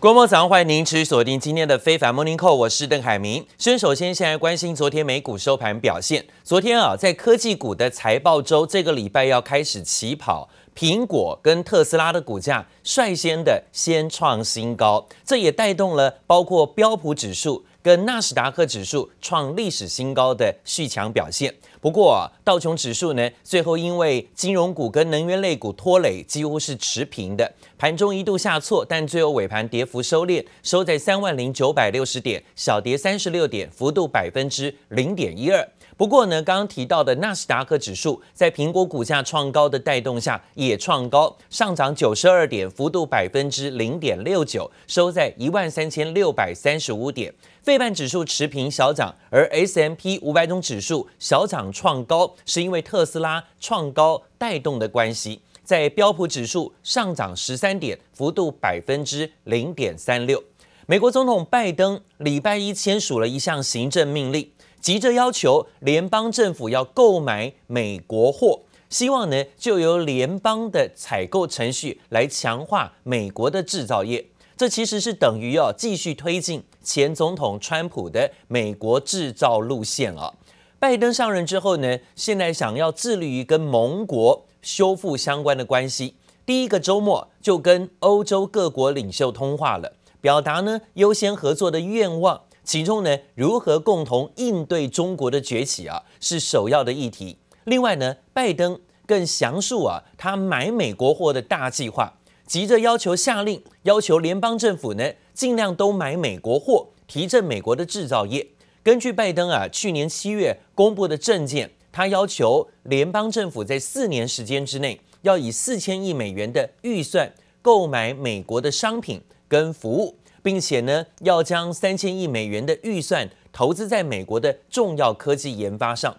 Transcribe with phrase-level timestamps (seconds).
[0.00, 3.44] 各位早上欢迎您持续锁定今天的非凡 Morning Call，我是邓海明。
[3.58, 6.24] 先首先先来关心昨天美股收盘表现。
[6.44, 21.52] 昨天啊，在科技股的财报周，这个礼拜要开始起跑，苹果跟特斯拉的股价率先的先创新高，这也带动了包括标普指数跟纳斯达克指数创历史新高的续强表现。
[21.80, 27.52] 不过啊，道琼指数呢，最后因为金融股跟能源类股拖累，几乎是持平的。
[27.78, 35.68] 盘中一度下挫，但最后尾盘跌幅收敛，收在三万零九百六十点，小跌三十六点，幅度百分之零点一二。
[35.98, 47.34] 不过呢，刚刚提到的纳斯达克指数在苹果股价创高的带动下也创高，上涨九十二点，幅度百分之零点六九，收在一万三千六百三十五点。
[47.64, 55.40] 费半指数持平小涨，而 S M P 五百种指数小涨创高，是因为特斯拉创高带动的关系。
[55.64, 60.40] 在标普指数上涨十三点，幅度百分之零点三六。
[60.86, 64.48] 美国总统拜登礼拜一签署了一项行政命令。
[64.80, 74.26] 急着要求联邦政府要购买美国货，希望呢就由联邦的采购程序来强化美国的制造业。
[74.56, 80.34] 这其实是等于要继续推进前总统川普的美国制造路线啊。
[80.80, 86.14] 拜登上任之后呢，现在想要致力于跟盟国修复相关的关系。
[86.46, 92.40] 第一个周末就跟欧洲各国领袖通话了，表达呢优先合作的愿望。
[92.68, 97.38] 其中呢，如何共同应对中国的崛起啊，是首要的议题。
[97.64, 108.46] 另外呢，拜登更详述啊，他买美国货的大计划，急着要求下令，要求联邦政府呢，尽量都买美国货，提振美国的制造业。
[108.82, 120.17] 根据拜登啊，去年七月公布的政见，他要求联邦政府在四年时间之内，要以四千亿美元的预算购买美国的商品跟服务。
[120.42, 126.16] 并且呢，要将三千亿美元的预算投资在美国的重要科技研发上。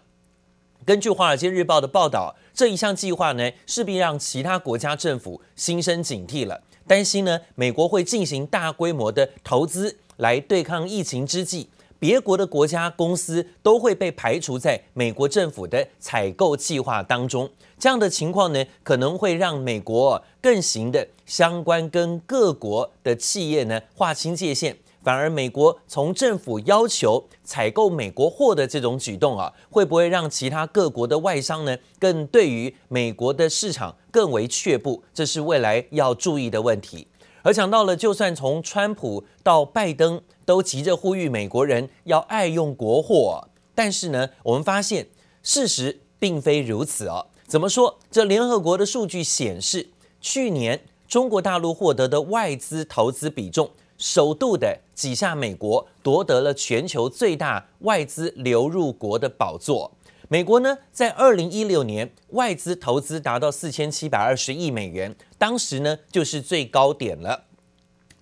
[0.85, 11.69] 根据《华尔街日报》的报道，这一项计划呢，势必让其他国家政府心生警惕了，担心呢，美国会进行大规模的投资来对抗疫情之际。
[11.99, 35.03] 别国的国家公司都会被排除在美国政府的采购计划当中，这样的情况呢，可能会让美国更行的相关跟各国的企业呢划清界限，反而美国从政府要求采购美国货的这种举动啊， 会不会让其他各国的外商呢更对于美国的市场更为却步？
[35.13, 37.08] 这是未来要注意的问题。
[37.41, 45.07] 而讲到了，就算从川普到拜登都急着呼吁美国人要爱用国货，但是呢，我们发现
[45.41, 47.27] 事实并非如此哦。
[47.47, 47.97] 怎么说？
[48.11, 49.89] 这联合国的数据显示，
[50.21, 59.91] 去年中国大陆获得的外资投资比重，首度的挤下美国，夺得了全球最大外资流入国的宝座。
[60.31, 67.45] 美国呢，在二零一六年外资投资达到四千七百二十亿美元，当时呢就是最高点了。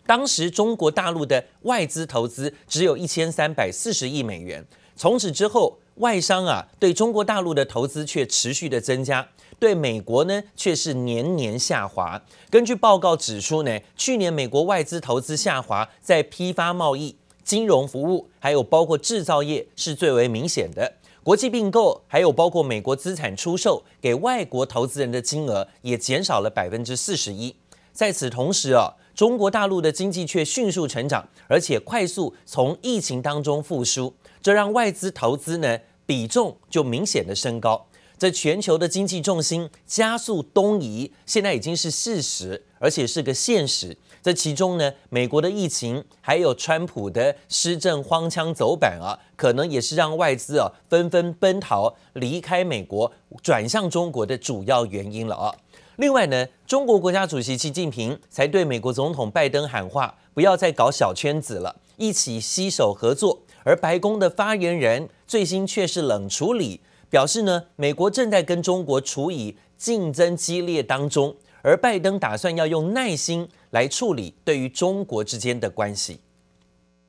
[0.05, 4.65] 当时中国大陆的外资投资只有一千三百四十亿美元。
[4.95, 9.27] 从此之后，外商啊对中国大陆的投资却持续的增加，
[9.59, 12.23] 对美国呢却是年年下滑。
[12.49, 20.93] 根据报告指出呢，去年美国外资投资下滑，在批发贸易、金融服务，还有包括制造业是最为明显的。
[21.27, 27.53] 国际并购，还有包括美国资产出售给外国投资人的金额也减少了百分之四十一。
[27.91, 37.85] 在此同时啊，中国大陆的经济却迅速成长，而且快速从疫情当中复苏，这让外资投资呢比重就明显的升高。
[38.17, 43.97] 这全球的经济重心加速东移，现在已经是事实，而且是个现实。
[44.21, 53.11] 这其中呢，美国的疫情，还有川普的施政荒腔走板啊，可能也是让外资啊纷纷奔逃离开美国，
[53.41, 55.55] 转向中国的主要原因了啊。
[55.97, 63.41] 另外呢，中国国家主席习近平才对美国总统拜登喊话，不要再搞小圈子了，一起携手合作。
[63.63, 71.35] 而白宫的发言人最新却是冷处理，表示呢，美国正在跟中国处于竞争激烈当中。
[71.63, 76.20] 而拜登打算要用耐心来处理对于中国之间的关系。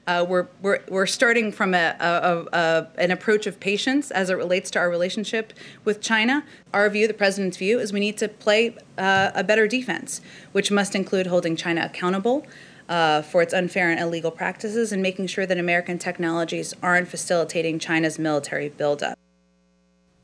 [0.06, 4.36] Uh, we're, we're, we're starting from a, a, a, an approach of patience as it
[4.36, 5.54] relates to our relationship
[5.86, 6.44] with China.
[6.74, 10.20] Our view, the president's view, is we need to play uh, a better defense,
[10.52, 12.44] which must include holding China accountable
[12.90, 17.80] uh, for its unfair and illegal practices and making sure that American technologies aren't facilitating
[17.80, 19.18] China's military buildup.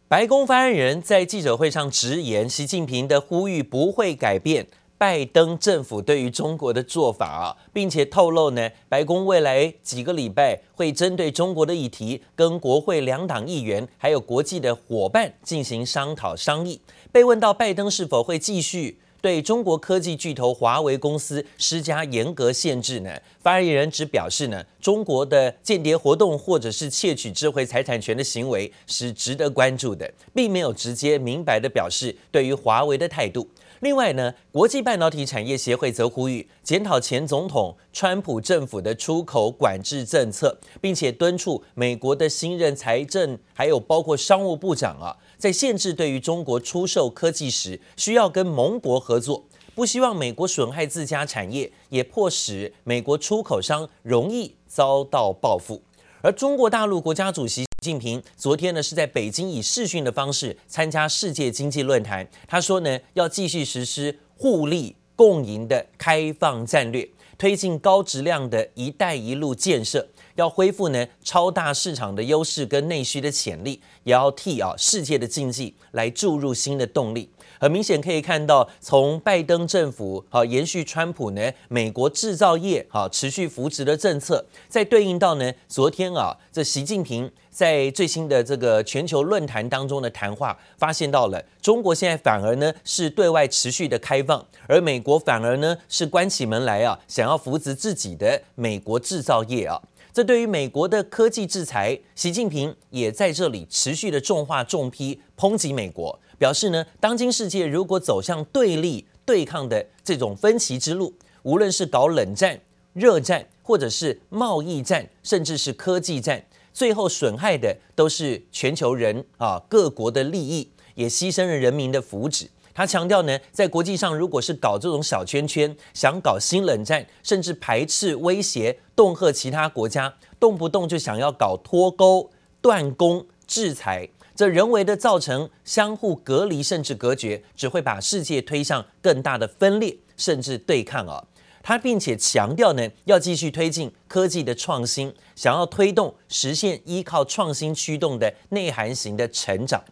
[0.10, 4.68] 白宫发言人在记者会上直言，习近平的呼吁不会改变。
[5.05, 16.81] 拜登政府对于中国的做法啊，并且透露呢，白宫未来几个礼拜会针对中国的议题，跟国会两党议员还有国际的伙伴进行商讨商议。
[17.13, 23.11] 被问到拜登是否会继续对中国科技巨头华为公司施加严格限制呢？
[23.43, 33.47] 发言人只表示呢，中国的间谍活动或者是窃取智慧财产权的行为是值得关注的，并没有直接明白的表示对于华为的态度。
[33.85, 49.45] 另外呢，国际半导体产业协会则呼吁检讨前总统川普政府的出口管制政策，并且敦促美国的新任财政还有包括商务部长啊，在限制对于中国出售科技时，需要跟盟国合作，
[49.75, 55.83] 不希望美国损害自家产业，也迫使美国出口商容易遭到报复。
[56.23, 62.27] 而中国大陆国家主席近平昨天呢是在北京以视讯的方式参加世界经济论坛。
[62.49, 77.29] 他说呢要继续实施互利共赢的开放战略，推进高质量的一带一路建设，要恢复呢超大市场的优势跟内需的潜力，也要替啊世界的经济来注入新的动力。
[77.65, 99.81] 很明显可以看到，从拜登政府好延续川普呢美国制造业好持续扶植的政策，再对应到呢昨天啊这习近平在最新的这个全球论坛当中的谈话，发现到了中国现在反而呢是对外持续的开放，而美国反而呢是关起门来啊想要扶植自己的美国制造业啊。
[100.13, 106.21] 这对于美国的科技制裁，习近平也在这里持续的重话重批抨击美国。
[106.39, 112.61] 表示呢，当今世界如果走向对立、对抗的这种分歧之路，无论是搞冷战、
[112.93, 122.49] 热战，或者是贸易战，甚至是科技战，最后损害的都是全球人啊各国的利益，也牺牲了人民的福祉。
[122.77, 132.29] 他强调呢，在国际上，如果是搞这种小圈圈，想搞新冷战，甚至排斥、威胁、恫吓其他国家，动不动就想要搞脱钩、
[132.61, 134.09] 断供、制裁。
[134.35, 141.25] 这人为的造成相互隔离，甚至隔绝，只会把世界推向更大的分裂，甚至对抗啊！
[141.63, 149.83] 他并且强调呢，要继续推进科技的创新，想要推动实现依靠创新驱动的内涵型的成长。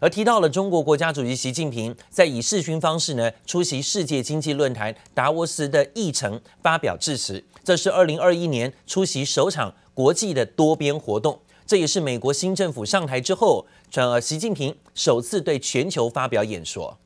[0.00, 11.38] 而提到了中国国家主席习近平在以视讯方式呢出席世界经济论坛达沃斯的议程发表致辞，这是二零二一年出席首场国际的多边活动。
[11.66, 17.00] 这也是美国新政府上台之后，呃，习近平首次对全球发表演说。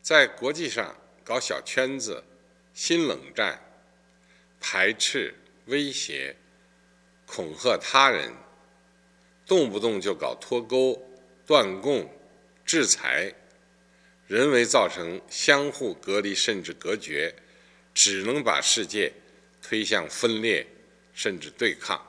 [0.00, 2.22] 在国际上搞小圈子、
[2.72, 3.60] 新冷战、
[4.60, 5.34] 排斥、
[5.66, 6.36] 威胁、
[7.26, 8.32] 恐吓他人，
[9.44, 11.02] 动不动就搞脱钩、
[11.44, 12.08] 断供、
[12.64, 13.34] 制裁，
[14.28, 17.34] 人为造成相互隔离甚至隔绝，
[17.92, 19.12] 只能把世界
[19.60, 20.64] 推向分裂
[21.12, 22.00] 甚至对抗。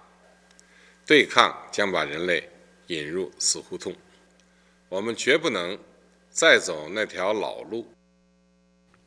[1.08, 2.48] 对抗将把人类
[2.92, 3.94] 引入死胡同，
[4.90, 5.80] 我们绝不能
[6.30, 7.86] 再走那条老路。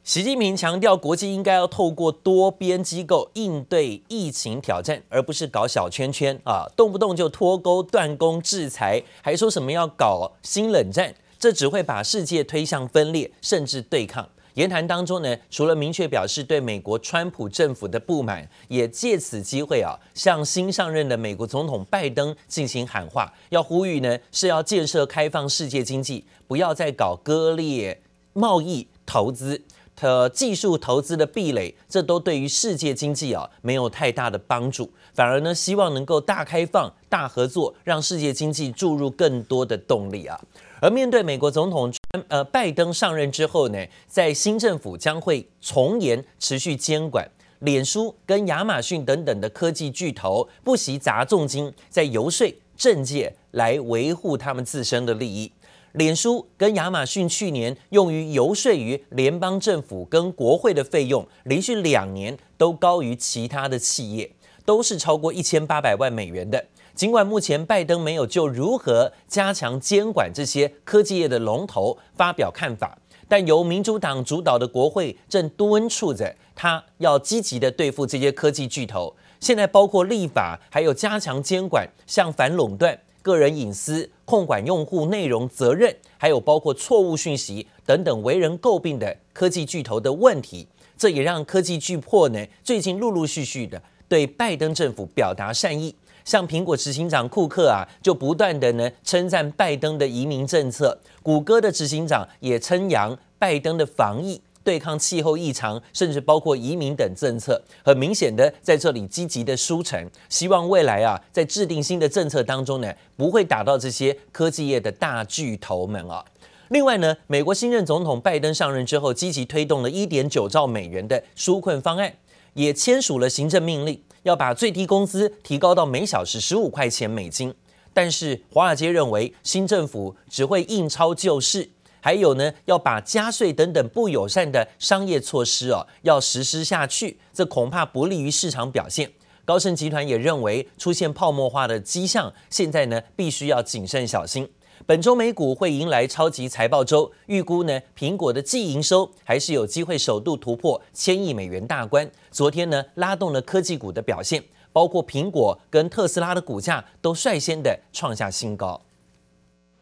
[0.03, 14.31] 习近平强调，国际应该要透过多边机构应对疫情挑战，而不是搞小圈圈啊，动不动就脱钩、断供、制裁，还说什么要搞新冷战，这只会把世界推向分裂，甚至对抗。
[14.55, 28.01] 言谈当中呢，除了明确表示对美国川普政府的不满，也借此机会啊，向新上任的美国总统拜登进行喊话，要呼吁呢是要建设开放世界经济，不要再搞割裂
[28.33, 29.61] 贸易、投资、
[30.01, 40.41] 和技术投资的壁垒，这都对于世界经济啊没有太大的帮助，反而呢希望能够大开放、大合作，让世界经济注入更多的动力啊。
[40.81, 41.93] 而面对美国总统
[42.29, 47.29] 呃拜登上任之后呢，在新政府将会从严持续监管
[47.61, 55.51] 脸书跟亚马逊等等的科技巨头，不惜砸重金在游说政界来维护他们自身的利益。
[55.93, 64.29] 脸书跟亚马逊去年用于游说于联邦政府跟国会的费用，连续两年都高于其他的企业，
[64.65, 66.65] 都是超过一千八百万美元的。
[66.95, 72.97] 尽管目前拜登没有就如何加强监管这些科技业的龙头发表看法，
[73.29, 79.13] 但由民主党主导的国会正敦促着他要积极地对付这些科技巨头。
[79.41, 90.69] 现在包括立法，还有加强监管，像反垄断、个人隐私、控管用户内容责任，还有包括错误讯息等等为人诟病的科技巨头的问题。
[90.97, 95.95] 这也让科技巨擘呢最近陆陆续续的对拜登政府表达善意。
[96.25, 116.25] 像苹果执行长库克啊，就不断的呢称赞拜登的移民政策；谷歌的执行长也称扬拜登的防疫，对抗气候异常，甚至包括移民等政策，很明显的在这里积极的输诚，希望未来啊，在制定新的政策当中呢，不会打到这些科技业的大巨头们啊。
[116.69, 122.15] 另外呢，美国新任总统拜登上任之后，积极推动了一点九兆美元的纾困方案，
[122.55, 127.55] 也签署了行政命令，要把最低工资提高到每小时十五块钱美金。
[127.95, 139.13] 但是华尔街认为，新政府只会印钞救市，还有呢，要把加税等等不友善的商业措施哦，要实施下去，这恐怕不利于市场表现。
[139.45, 144.49] 高盛集团也认为，出现泡沫化的迹象，现在呢，必须要谨慎小心。
[144.87, 152.11] 本周美股会迎来超级财报周，预估呢，苹果的季营收还是有机会首度突破千亿美元大关。
[152.31, 158.83] 昨天呢，拉动了科技股的表现，包括苹果跟特斯拉的股价都率先的创下新高。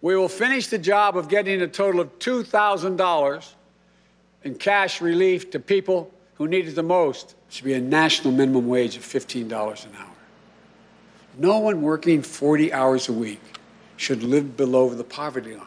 [0.01, 3.43] We will finish the job of getting a total of two thousand dollars
[4.43, 7.35] in cash relief to people who need it the most.
[7.49, 10.15] It should be a national minimum wage of fifteen dollars an hour.
[11.39, 13.41] No one working forty hours a week.
[14.01, 15.63] Should live below the poverty line.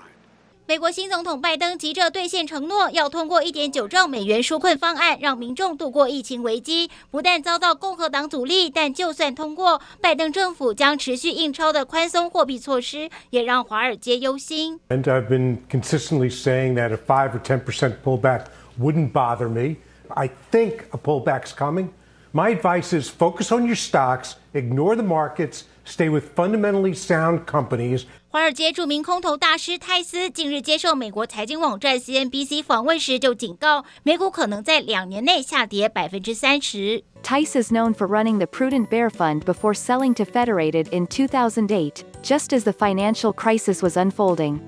[0.67, 6.89] 美国新总统拜登急着兑现承诺，要通过一点九兆美元纾困方案，让民众度过疫情危机。
[7.11, 14.79] 不但遭到共和党阻力，但就算通过，拜登政府将持续印钞的宽松货币措施，也让华尔街忧心。
[14.91, 18.45] And I've been consistently saying that a five or ten percent pullback
[18.81, 19.79] wouldn't bother me.
[20.11, 21.89] I think a pullback's coming.
[22.33, 25.65] My advice is focus on your stocks, ignore the markets.
[25.85, 28.07] Stay with fundamentally sound companies.
[28.35, 37.03] 华尔街着名空头大师泰斯近日接受美国财经网站 CNBC 访问时就警告，美股可能在两年内下跌百分之三十。
[37.23, 42.53] Tice is known for running the prudent bear fund before selling to Federated in 2008, just
[42.53, 44.61] as the financial crisis was unfolding.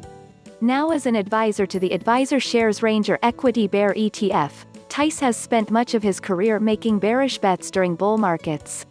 [0.60, 4.50] Now as an advisor to the Advisor Shares Ranger Equity Bear ETF,
[4.88, 8.84] Tice has spent much of his career making bearish bets during bull markets.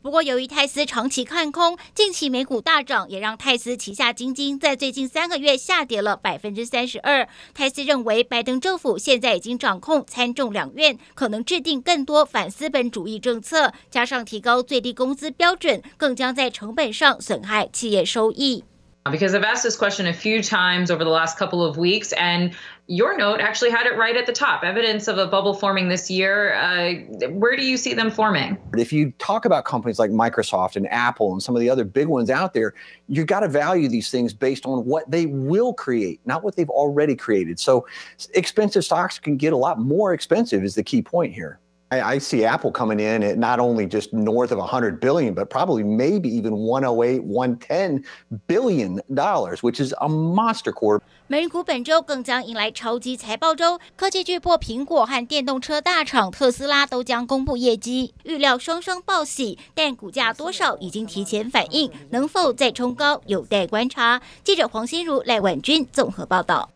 [0.00, 7.28] 不过，由于泰斯长期看空，近期美股大涨，也让泰斯旗下基金在最近三个月下跌了百分之三十二。
[7.52, 18.62] 泰斯认为，拜登政府现在已经掌控参众两院，可能制定更多反资本主义政策，加上提高最低工资标准，更将在成本上损害企业收益。
[19.10, 22.54] Because I've asked this question a few times over the last couple of weeks, and
[22.88, 24.64] your note actually had it right at the top.
[24.64, 26.52] Evidence of a bubble forming this year.
[26.54, 26.94] Uh,
[27.30, 28.58] where do you see them forming?
[28.76, 32.06] If you talk about companies like Microsoft and Apple and some of the other big
[32.06, 32.74] ones out there,
[33.08, 36.68] you've got to value these things based on what they will create, not what they've
[36.68, 37.58] already created.
[37.58, 37.86] So
[38.34, 41.60] expensive stocks can get a lot more expensive, is the key point here.
[41.90, 45.82] I, see Apple coming in at not only just north of 100 billion, but probably
[45.82, 48.04] maybe even 108, 110
[48.46, 51.00] billion dollars, which is a monster core.
[51.28, 64.20] 美股本周更将迎来超级财报周，科技巨擘苹果和电动车大厂特斯拉都将公布业绩，预料双双报喜，但股价多少已经提前反应，能否再冲高，有待观察。
[64.44, 66.68] 记者黄心如、赖婉君综合报道。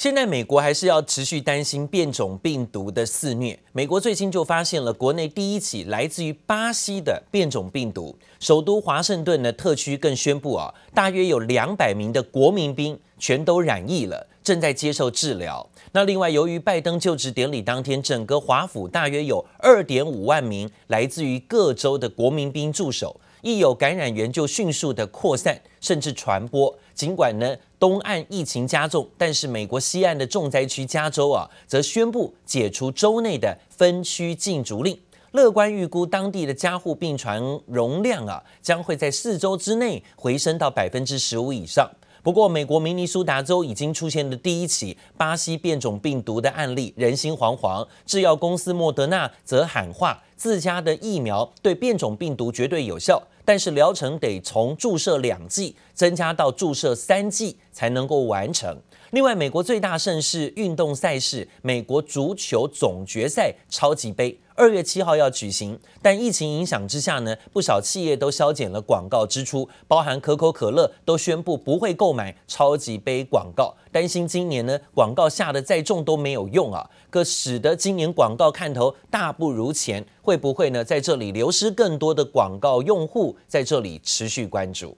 [0.00, 3.58] 现在美国还是要持续担心变种病毒的肆虐。
[3.72, 15.68] 美国最近就发现了国内第一起来自于巴西的变种病毒，首都华盛顿的特区更宣布啊，大约有两百名的国民兵全都染疫了，正在接受治疗。
[15.92, 23.20] 那另外，由于拜登就职典礼当天，整个华府大约有二点五万名来自于各州的国民兵驻守。
[23.42, 26.74] 一有感染源就迅速的扩散，甚至传播。
[26.94, 34.98] 尽管呢东岸疫情加重，但是美国西岸的重灾区加州啊，则宣布解除州内的分区禁足令。
[35.32, 41.88] 乐观预估当地的加护病床容量啊，将会在四周之内回升到百分之十五以上。
[42.22, 47.86] 不过，美国明尼苏达州已经出现了第一起巴西变种病毒的案例，人心惶惶。
[48.04, 58.76] 制药公司莫德纳则喊话，自家的疫苗对变种病毒绝对有效，但是疗程得从注射两剂增加到注射三剂才能够完成。
[59.10, 64.38] 另外，美国最大盛事运动赛事——美国足球总决赛超级杯。
[64.54, 83.36] 二月七号要举行，但疫情影响之下呢，不少企业都削减了广告支出，包含可口可乐都宣布不会购买超级杯广告，担心今年呢广告下得再重都没有用啊，可使得今年广告看头大不如前，会不会呢在这里流失更多的广告用户？
[83.48, 84.96] 在这里持续关注。